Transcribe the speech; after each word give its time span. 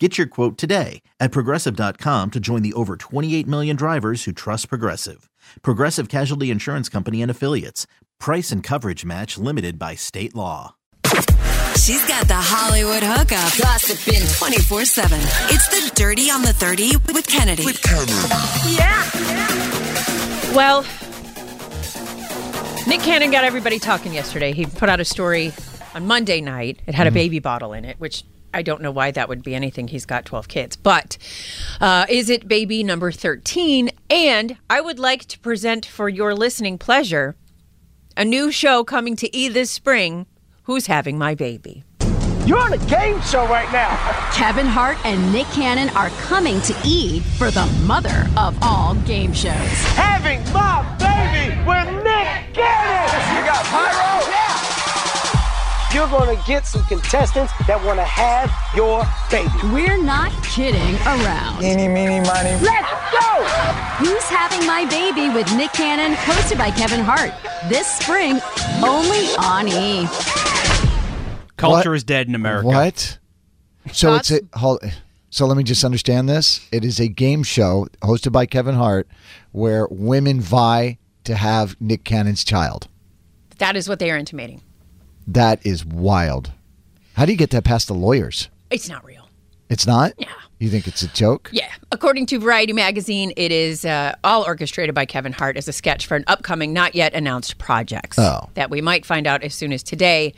Get 0.00 0.18
your 0.18 0.26
quote 0.26 0.58
today 0.58 1.02
at 1.20 1.30
progressive.com 1.30 2.32
to 2.32 2.40
join 2.40 2.62
the 2.62 2.72
over 2.72 2.96
28 2.96 3.46
million 3.46 3.76
drivers 3.76 4.24
who 4.24 4.32
trust 4.32 4.68
Progressive. 4.68 5.30
Progressive 5.62 6.08
Casualty 6.08 6.50
Insurance 6.50 6.88
Company 6.88 7.22
and 7.22 7.30
Affiliates. 7.30 7.86
Price 8.18 8.50
and 8.50 8.60
coverage 8.60 9.04
match 9.04 9.38
limited 9.38 9.78
by 9.78 9.94
state 9.94 10.34
law. 10.34 10.74
She's 11.76 12.04
got 12.08 12.26
the 12.26 12.34
Hollywood 12.34 13.04
hookup, 13.04 13.56
gossiping 13.56 14.26
24 14.36 14.84
7. 14.84 15.20
It's 15.50 15.68
the 15.68 15.94
Dirty 15.94 16.28
on 16.28 16.42
the 16.42 16.52
30 16.52 16.96
with 17.12 17.28
Kennedy. 17.28 17.64
With 17.64 17.80
Kennedy. 17.80 18.12
Yeah. 18.74 19.00
Well, 20.56 20.82
Nick 22.88 23.00
Cannon 23.00 23.30
got 23.30 23.44
everybody 23.44 23.78
talking 23.78 24.12
yesterday. 24.12 24.52
He 24.52 24.66
put 24.66 24.88
out 24.88 24.98
a 24.98 25.04
story 25.04 25.52
on 25.94 26.06
Monday 26.06 26.40
night. 26.40 26.80
It 26.86 26.94
had 26.94 27.06
a 27.06 27.10
mm-hmm. 27.10 27.14
baby 27.14 27.38
bottle 27.38 27.72
in 27.72 27.84
it, 27.84 28.00
which 28.00 28.24
I 28.54 28.62
don't 28.62 28.80
know 28.80 28.92
why 28.92 29.10
that 29.10 29.28
would 29.28 29.42
be 29.42 29.54
anything. 29.54 29.88
He's 29.88 30.06
got 30.06 30.24
12 30.24 30.48
kids. 30.48 30.76
But 30.76 31.18
uh, 31.80 32.06
is 32.08 32.30
it 32.30 32.46
baby 32.46 32.84
number 32.84 33.10
13? 33.10 33.90
And 34.08 34.56
I 34.70 34.80
would 34.80 34.98
like 34.98 35.26
to 35.26 35.38
present 35.40 35.84
for 35.84 36.08
your 36.08 36.34
listening 36.34 36.78
pleasure 36.78 37.36
a 38.16 38.24
new 38.24 38.52
show 38.52 38.84
coming 38.84 39.16
to 39.16 39.36
E 39.36 39.48
this 39.48 39.70
spring 39.70 40.26
Who's 40.62 40.86
Having 40.86 41.18
My 41.18 41.34
Baby? 41.34 41.84
You're 42.46 42.58
on 42.58 42.74
a 42.74 42.78
game 42.78 43.20
show 43.22 43.46
right 43.48 43.70
now. 43.72 43.96
Kevin 44.34 44.66
Hart 44.66 44.98
and 45.04 45.32
Nick 45.32 45.46
Cannon 45.48 45.88
are 45.96 46.10
coming 46.10 46.60
to 46.62 46.76
E 46.84 47.20
for 47.38 47.50
the 47.50 47.66
mother 47.86 48.28
of 48.36 48.56
all 48.62 48.94
game 49.06 49.32
shows. 49.32 49.52
Having 49.96 50.44
my 50.52 50.84
baby 50.98 51.56
with 51.66 52.03
You're 55.94 56.08
going 56.08 56.36
to 56.36 56.44
get 56.44 56.66
some 56.66 56.82
contestants 56.84 57.52
that 57.68 57.80
want 57.84 58.00
to 58.00 58.04
have 58.04 58.50
your 58.74 59.06
baby. 59.30 59.48
We're 59.72 60.02
not 60.02 60.32
kidding 60.42 60.96
around. 61.06 61.62
Eeny, 61.62 61.86
meeny, 61.86 62.18
miny. 62.18 62.58
Let's 62.64 62.90
go! 63.12 63.44
Who's 64.02 64.24
Having 64.24 64.66
My 64.66 64.84
Baby 64.86 65.32
with 65.32 65.46
Nick 65.56 65.72
Cannon, 65.72 66.16
hosted 66.16 66.58
by 66.58 66.72
Kevin 66.72 66.98
Hart. 66.98 67.32
This 67.68 67.86
spring, 67.86 68.40
only 68.82 69.28
on 69.38 69.68
E. 69.68 70.08
Culture 71.56 71.90
What? 71.90 71.96
is 71.96 72.02
dead 72.02 72.26
in 72.26 72.34
America. 72.34 72.66
What? 72.66 73.18
So 73.92 74.16
it's 74.16 74.32
a 74.32 74.40
hold, 74.54 74.80
so 75.30 75.46
let 75.46 75.56
me 75.56 75.62
just 75.62 75.84
understand 75.84 76.28
this. 76.28 76.66
It 76.72 76.84
is 76.84 76.98
a 76.98 77.06
game 77.06 77.44
show 77.44 77.86
hosted 78.02 78.32
by 78.32 78.46
Kevin 78.46 78.74
Hart 78.74 79.06
where 79.52 79.86
women 79.90 80.40
vie 80.40 80.98
to 81.22 81.36
have 81.36 81.80
Nick 81.80 82.02
Cannon's 82.02 82.42
child. 82.42 82.88
That 83.58 83.76
is 83.76 83.88
what 83.88 84.00
they 84.00 84.10
are 84.10 84.16
intimating. 84.18 84.60
That 85.26 85.64
is 85.64 85.84
wild. 85.84 86.52
How 87.14 87.24
do 87.26 87.32
you 87.32 87.38
get 87.38 87.50
that 87.50 87.64
past 87.64 87.88
the 87.88 87.94
lawyers? 87.94 88.48
It's 88.70 88.88
not 88.88 89.04
real. 89.04 89.28
It's 89.70 89.86
not? 89.86 90.12
Yeah. 90.18 90.28
You 90.58 90.68
think 90.68 90.86
it's 90.86 91.02
a 91.02 91.08
joke? 91.08 91.48
Yeah. 91.52 91.70
According 91.90 92.26
to 92.26 92.38
Variety 92.38 92.72
magazine, 92.72 93.32
it 93.36 93.50
is 93.52 93.84
uh, 93.84 94.14
all 94.22 94.44
orchestrated 94.44 94.94
by 94.94 95.04
Kevin 95.04 95.32
Hart 95.32 95.56
as 95.56 95.68
a 95.68 95.72
sketch 95.72 96.06
for 96.06 96.16
an 96.16 96.24
upcoming, 96.26 96.72
not 96.72 96.94
yet 96.94 97.12
announced 97.14 97.58
projects 97.58 98.18
Oh. 98.18 98.48
that 98.54 98.70
we 98.70 98.80
might 98.80 99.04
find 99.04 99.26
out 99.26 99.42
as 99.42 99.54
soon 99.54 99.72
as 99.72 99.82
today. 99.82 100.34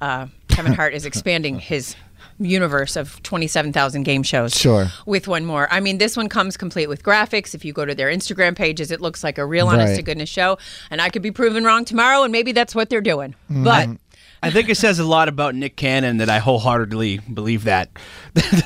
Uh, 0.00 0.26
Kevin 0.48 0.72
Hart 0.72 0.94
is 0.94 1.04
expanding 1.06 1.58
his 1.60 1.94
universe 2.38 2.96
of 2.96 3.22
27,000 3.22 4.02
game 4.02 4.22
shows 4.22 4.56
Sure. 4.56 4.86
with 5.06 5.28
one 5.28 5.44
more. 5.44 5.68
I 5.70 5.80
mean, 5.80 5.98
this 5.98 6.16
one 6.16 6.28
comes 6.28 6.56
complete 6.56 6.88
with 6.88 7.02
graphics. 7.02 7.54
If 7.54 7.64
you 7.64 7.72
go 7.72 7.84
to 7.84 7.94
their 7.94 8.08
Instagram 8.08 8.56
pages, 8.56 8.90
it 8.90 9.00
looks 9.00 9.22
like 9.22 9.36
a 9.38 9.44
real 9.44 9.68
honest 9.68 9.90
Right. 9.90 9.96
to 9.96 10.02
goodness 10.02 10.30
show. 10.30 10.58
And 10.90 11.00
I 11.02 11.10
could 11.10 11.22
be 11.22 11.30
proven 11.30 11.64
wrong 11.64 11.84
tomorrow, 11.84 12.22
and 12.22 12.32
maybe 12.32 12.52
that's 12.52 12.74
what 12.74 12.88
they're 12.88 13.02
doing. 13.02 13.34
Mm-hmm. 13.50 13.64
But 13.64 13.88
I 14.42 14.50
think 14.50 14.68
it 14.68 14.76
says 14.76 14.98
a 14.98 15.04
lot 15.04 15.28
about 15.28 15.54
Nick 15.54 15.76
Cannon 15.76 16.16
that 16.18 16.28
I 16.30 16.38
wholeheartedly 16.38 17.18
believe 17.18 17.64
that 17.64 17.90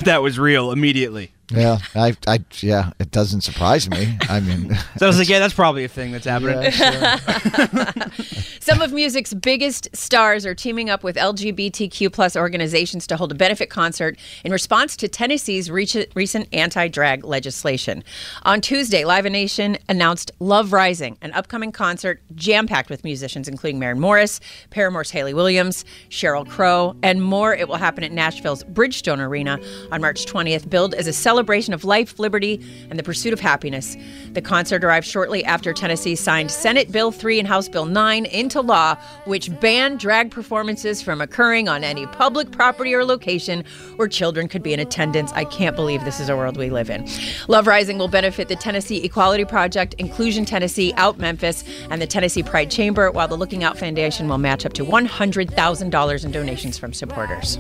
that 0.05 0.23
was 0.23 0.39
real 0.39 0.71
immediately. 0.73 1.33
Yeah. 1.51 1.79
I, 1.95 2.17
I 2.27 2.39
yeah, 2.61 2.93
it 2.99 3.11
doesn't 3.11 3.43
surprise 3.43 3.89
me. 3.91 4.17
I 4.29 4.41
mean 4.41 4.75
So 4.97 5.05
I 5.05 5.09
was 5.09 5.19
like, 5.19 5.29
yeah, 5.29 5.41
that's 5.41 5.53
probably 5.55 5.85
a 5.85 5.89
thing 5.89 6.13
that's 6.13 6.25
happening. 6.27 6.63
yeah, 6.63 7.19
sure. 7.19 8.47
Some 8.65 8.81
of 8.81 8.95
music's 8.95 9.35
biggest 9.35 9.95
stars 9.95 10.47
are 10.47 10.55
teaming 10.55 10.89
up 10.89 11.05
with 11.05 11.17
LGBTQ 11.17 12.11
plus 12.11 12.35
organizations 12.35 13.07
to 13.09 13.17
hold 13.19 13.31
a 13.31 13.35
benefit 13.35 13.69
concert 13.69 14.17
in 14.43 14.53
response 14.53 14.97
to 14.97 15.07
Tennessee's 15.07 15.71
recent 15.71 16.49
anti-drag 16.51 17.27
legislation. 17.27 18.03
On 18.45 18.63
Tuesday, 18.63 19.05
Live 19.05 19.27
Nation 19.27 19.77
announced 19.91 20.33
Love 20.39 20.73
Rising, 20.73 21.19
an 21.21 21.31
upcoming 21.33 21.73
concert 21.73 22.23
jam-packed 22.37 22.89
with 22.89 23.05
musicians 23.05 23.49
including 23.49 23.79
Maren 23.79 24.01
Morris, 24.01 24.41
Paramore's 24.71 25.11
Hayley 25.11 25.35
Williams, 25.35 25.85
Sheryl 26.09 26.49
Crow, 26.49 26.97
and 27.03 27.23
more. 27.23 27.55
It 27.55 27.69
will 27.69 27.77
happen 27.77 28.03
at 28.03 28.13
Nashville's 28.13 28.65
Bridgestone 28.65 29.19
Arena 29.19 29.61
on 29.93 30.01
March 30.01 30.25
20th, 30.25 30.71
billed 30.71 30.95
as 30.95 31.07
a 31.07 31.13
celebration 31.13 31.75
of 31.75 31.85
life, 31.85 32.19
liberty, 32.19 32.65
and 32.89 32.99
the 32.99 33.03
pursuit 33.03 33.35
of 33.35 33.41
happiness. 33.41 33.95
The 34.33 34.41
concert 34.41 34.83
arrived 34.85 35.07
shortly 35.07 35.45
after 35.45 35.75
Tennessee 35.75 36.17
signed 36.17 36.51
Senate 36.51 36.91
Bill 36.91 37.13
3 37.13 37.41
and 37.41 37.47
House 37.47 37.69
Bill 37.69 37.85
9 37.85 38.25
into 38.25 38.54
law, 38.61 38.97
which 39.25 39.51
ban 39.61 39.97
drag 39.97 40.31
performances 40.31 41.03
from 41.03 41.21
occurring 41.21 41.69
on 41.69 41.85
any 41.85 42.07
public 42.07 42.51
property 42.51 42.95
or 42.95 43.05
location 43.05 43.65
where 43.97 44.09
children 44.09 44.49
could 44.49 44.63
be 44.63 44.73
in 44.73 44.81
attendance. 44.81 45.33
I 45.33 45.45
can't 45.45 45.77
believe 45.77 46.05
this 46.05 46.21
is 46.21 46.29
a 46.29 46.37
world 46.37 46.57
we 46.57 46.71
live 46.71 46.91
in. 46.91 47.09
Love 47.49 47.67
Rising 47.67 47.99
will 47.99 48.09
benefit 48.09 48.49
the 48.49 48.57
Tennessee 48.57 49.05
Equality 49.05 49.45
Project, 49.45 49.95
Inclusion 49.95 50.45
Tennessee, 50.45 50.93
Out 50.97 51.19
Memphis, 51.19 51.65
and 51.91 52.01
the 52.01 52.07
Tennessee 52.07 52.43
Pride 52.43 52.71
Chamber, 52.71 53.11
while 53.11 53.29
the 53.29 53.37
Looking 53.37 53.65
Out 53.65 53.79
Foundation 53.79 54.29
will 54.29 54.39
match 54.39 54.65
up 54.67 54.73
to 54.75 54.85
$100,000 54.85 56.25
in 56.25 56.31
donations 56.31 56.79
from 56.79 56.93
supporters. 56.93 57.59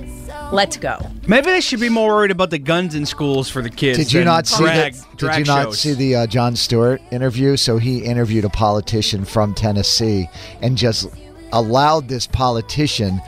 Let's 0.52 0.76
go. 0.76 0.98
Maybe 1.26 1.46
they 1.46 1.60
should 1.60 1.80
be 1.80 1.88
more 1.88 2.14
worried 2.14 2.30
about 2.30 2.50
the 2.50 2.58
guns 2.58 2.94
in 2.94 3.06
schools 3.06 3.50
for 3.50 3.62
the 3.62 3.70
kids. 3.70 3.98
Did 3.98 4.12
you 4.12 4.20
than 4.20 4.26
not 4.26 4.46
see 4.46 4.62
drag, 4.64 4.94
the, 4.94 5.06
Did 5.10 5.18
drag 5.18 5.38
you 5.40 5.44
not 5.46 5.64
shows. 5.64 5.80
see 5.80 5.94
the 5.94 6.16
uh, 6.16 6.26
Jon 6.26 6.54
Stewart 6.54 7.00
interview? 7.10 7.56
So 7.56 7.78
he 7.78 8.04
interviewed 8.04 8.44
a 8.44 8.50
politician 8.50 9.24
from 9.24 9.54
Tennessee 9.54 10.28
and 10.62 10.76
just 10.76 11.08
allowed 11.52 12.08
this 12.08 12.26
politician 12.26 13.20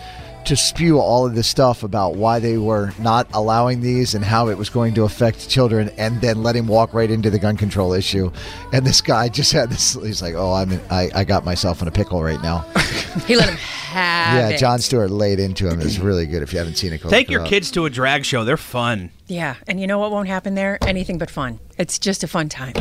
to 0.46 0.54
spew 0.56 1.00
all 1.00 1.26
of 1.26 1.34
this 1.34 1.48
stuff 1.48 1.82
about 1.82 2.14
why 2.14 2.38
they 2.38 2.56
were 2.56 2.92
not 3.00 3.26
allowing 3.34 3.80
these 3.80 4.14
and 4.14 4.24
how 4.24 4.48
it 4.48 4.56
was 4.56 4.70
going 4.70 4.94
to 4.94 5.02
affect 5.02 5.48
children, 5.48 5.90
and 5.98 6.20
then 6.20 6.44
let 6.44 6.54
him 6.54 6.68
walk 6.68 6.94
right 6.94 7.10
into 7.10 7.30
the 7.30 7.38
gun 7.38 7.56
control 7.56 7.92
issue. 7.92 8.30
And 8.72 8.86
this 8.86 9.00
guy 9.00 9.28
just 9.28 9.52
had 9.52 9.70
this. 9.70 9.94
He's 9.94 10.22
like, 10.22 10.34
"Oh, 10.36 10.52
I'm 10.52 10.70
in, 10.70 10.80
I, 10.88 11.10
I 11.14 11.24
got 11.24 11.44
myself 11.44 11.82
in 11.82 11.88
a 11.88 11.90
pickle 11.90 12.22
right 12.22 12.40
now." 12.42 12.60
He 13.26 13.34
let 13.34 13.48
him 13.54 13.58
have 13.96 14.50
yeah, 14.50 14.56
it. 14.56 14.58
Jon 14.58 14.78
Stewart 14.78 15.10
laid 15.10 15.40
into 15.40 15.68
him. 15.68 15.80
It's 15.80 15.98
really 15.98 16.26
good 16.26 16.42
if 16.42 16.52
you 16.52 16.58
haven't 16.58 16.76
seen 16.76 16.92
it. 16.92 17.00
Take 17.02 17.28
look 17.28 17.30
your 17.30 17.42
up. 17.42 17.48
kids 17.48 17.70
to 17.72 17.86
a 17.86 17.90
drag 17.90 18.24
show. 18.24 18.44
They're 18.44 18.56
fun. 18.56 19.10
Yeah, 19.26 19.56
and 19.66 19.80
you 19.80 19.86
know 19.86 19.98
what 19.98 20.10
won't 20.10 20.28
happen 20.28 20.54
there? 20.54 20.78
Anything 20.86 21.18
but 21.18 21.30
fun. 21.30 21.58
It's 21.78 21.98
just 21.98 22.22
a 22.22 22.28
fun 22.28 22.48
time. 22.48 22.74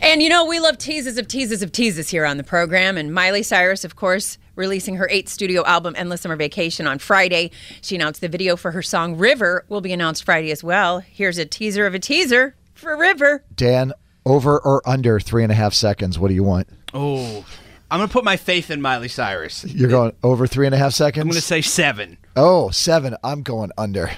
And 0.00 0.22
you 0.22 0.28
know, 0.28 0.46
we 0.46 0.58
love 0.58 0.78
teases 0.78 1.18
of 1.18 1.28
teases 1.28 1.62
of 1.62 1.72
teases 1.72 2.08
here 2.08 2.24
on 2.24 2.36
the 2.36 2.44
program. 2.44 2.96
And 2.96 3.12
Miley 3.12 3.42
Cyrus, 3.42 3.84
of 3.84 3.96
course, 3.96 4.38
releasing 4.56 4.96
her 4.96 5.08
eighth 5.10 5.28
studio 5.28 5.64
album, 5.64 5.94
Endless 5.96 6.22
Summer 6.22 6.36
Vacation, 6.36 6.86
on 6.86 6.98
Friday. 6.98 7.50
She 7.82 7.94
announced 7.94 8.20
the 8.20 8.28
video 8.28 8.56
for 8.56 8.70
her 8.70 8.82
song 8.82 9.16
River 9.16 9.64
will 9.68 9.80
be 9.80 9.92
announced 9.92 10.24
Friday 10.24 10.50
as 10.50 10.64
well. 10.64 11.00
Here's 11.00 11.38
a 11.38 11.46
teaser 11.46 11.86
of 11.86 11.94
a 11.94 11.98
teaser 11.98 12.54
for 12.74 12.96
River. 12.96 13.44
Dan, 13.54 13.92
over 14.24 14.58
or 14.58 14.86
under 14.88 15.20
three 15.20 15.42
and 15.42 15.52
a 15.52 15.54
half 15.54 15.74
seconds? 15.74 16.18
What 16.18 16.28
do 16.28 16.34
you 16.34 16.44
want? 16.44 16.68
Oh, 16.92 17.44
I'm 17.90 17.98
gonna 17.98 18.08
put 18.08 18.24
my 18.24 18.36
faith 18.36 18.70
in 18.70 18.80
Miley 18.80 19.08
Cyrus. 19.08 19.64
You're 19.64 19.88
going 19.90 20.12
over 20.22 20.46
three 20.46 20.66
and 20.66 20.74
a 20.74 20.78
half 20.78 20.92
seconds. 20.92 21.22
I'm 21.22 21.28
gonna 21.28 21.40
say 21.40 21.60
seven. 21.60 22.18
Oh, 22.36 22.70
seven. 22.70 23.16
I'm 23.24 23.42
going 23.42 23.70
under. 23.76 24.10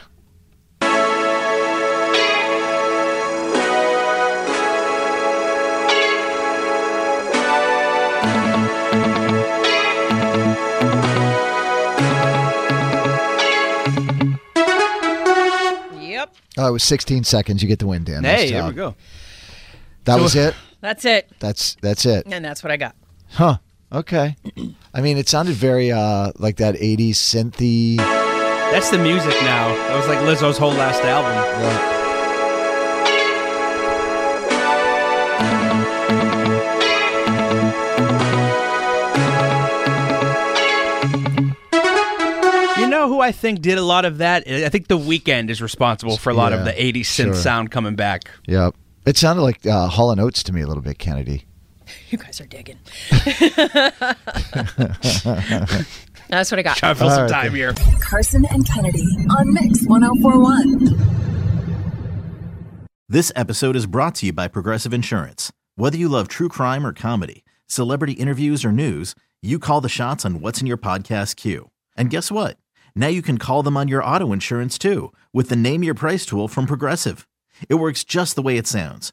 Yep, 15.95 16.35
Oh, 16.59 16.69
it 16.69 16.73
was 16.73 16.85
16 16.85 17.25
seconds. 17.25 17.63
You 17.63 17.69
get 17.69 17.79
the 17.79 17.87
win, 17.87 18.05
Dan. 18.05 18.23
Nice 18.23 18.41
Hey, 18.41 18.51
there 18.53 18.67
we 18.67 18.73
go. 18.73 18.95
That 20.05 20.17
So- 20.17 20.23
was 20.23 20.35
it. 20.37 20.55
that's 20.81 21.05
it. 21.05 21.31
That's 21.41 21.77
that's 21.81 22.05
it. 22.05 22.27
And 22.31 22.45
that's 22.45 22.63
what 22.63 22.71
I 22.71 22.77
got. 22.77 22.95
Huh. 23.33 23.59
Okay. 23.93 24.37
I 24.95 25.01
mean, 25.01 25.19
it 25.19 25.29
sounded 25.29 25.55
very 25.55 25.93
uh, 25.93 26.33
like 26.39 26.57
that 26.57 26.75
80s 26.77 27.11
synthy. 27.13 27.97
That's 27.99 28.91
the 28.91 28.99
music 28.99 29.35
now. 29.43 29.69
That 29.75 29.97
was 29.97 30.09
like 30.09 30.19
Lizzo's 30.21 30.57
whole 30.59 30.71
last 30.73 31.03
album. 31.05 31.33
Yeah. 31.33 31.89
You 42.79 42.89
know 42.89 43.07
who 43.07 43.21
I 43.21 43.33
think 43.33 43.61
did 43.61 43.79
a 43.79 43.83
lot 43.83 44.05
of 44.05 44.19
that? 44.19 44.49
I 44.49 44.69
think 44.69 44.89
The 44.89 44.99
Weeknd 44.99 45.51
is 45.51 45.61
responsible 45.63 46.17
for 46.17 46.31
a 46.31 46.35
lot 46.35 46.53
Yeah, 46.53 46.59
of 46.59 46.65
the 46.65 46.73
80s 46.73 47.01
synth 47.03 47.25
sure. 47.25 47.35
sound 47.35 47.71
coming 47.71 47.95
back. 47.95 48.23
Yep. 48.47 48.75
It 49.07 49.17
sounded 49.17 49.43
like 49.43 49.65
uh, 49.67 49.89
Hall 49.89 50.11
and 50.11 50.21
Oates 50.21 50.43
to 50.45 50.53
me 50.53 50.63
a 50.63 50.67
little 50.67 50.83
bit, 50.83 50.99
Kennedy. 50.99 51.45
You 52.11 52.19
guys 52.19 52.41
are 52.43 52.47
digging. 52.47 52.79
That's 56.29 56.51
what 56.51 56.59
I 56.59 56.63
got. 56.63 56.77
Trying 56.77 56.95
to 56.95 56.99
fill 57.01 57.11
some 57.11 57.23
right, 57.23 57.31
time 57.31 57.53
then. 57.53 57.55
here. 57.55 57.75
Carson 58.01 58.45
and 58.51 58.67
Kennedy 58.69 59.07
on 59.31 59.53
Mix 59.55 59.87
1041. 59.87 61.33
This 63.09 63.33
episode 63.35 63.77
is 63.77 63.87
brought 63.87 64.15
to 64.17 64.27
you 64.27 64.33
by 64.33 64.49
Progressive 64.49 64.93
Insurance. 64.93 65.53
Whether 65.77 65.97
you 65.97 66.09
love 66.09 66.29
true 66.29 66.49
crime 66.49 66.87
or 66.87 66.93
comedy, 66.93 67.45
celebrity 67.67 68.13
interviews 68.13 68.65
or 68.65 68.73
news, 68.73 69.15
you 69.43 69.59
call 69.59 69.81
the 69.81 69.89
shots 69.89 70.25
on 70.25 70.41
what's 70.41 70.61
in 70.61 70.67
your 70.67 70.79
podcast 70.79 71.37
queue. 71.37 71.71
And 71.97 72.11
guess 72.11 72.31
what? 72.31 72.59
Now 72.95 73.09
you 73.09 73.23
can 73.23 73.39
call 73.39 73.63
them 73.63 73.77
on 73.77 73.89
your 73.89 74.05
auto 74.05 74.33
insurance 74.33 74.79
too 74.79 75.13
with 75.33 75.49
the 75.49 75.57
Name 75.57 75.83
Your 75.83 75.95
Price 75.95 76.27
tool 76.27 76.49
from 76.49 76.67
Progressive. 76.67 77.27
It 77.69 77.75
works 77.77 78.05
just 78.05 78.35
the 78.37 78.43
way 78.43 78.57
it 78.57 78.67
sounds. 78.67 79.13